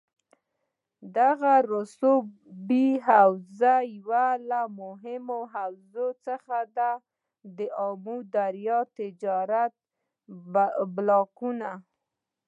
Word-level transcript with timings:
دغه 1.17 1.53
رسوبي 1.73 2.87
حوزه 3.07 3.73
یوه 3.97 4.27
له 4.49 4.61
مهمو 4.81 5.39
حوزو 5.55 6.07
څخه 6.25 6.57
ده 6.77 6.91
دآمو 7.57 8.15
دریا 8.35 8.79
تجارتي 8.97 9.79
بلاکونه 10.95 11.71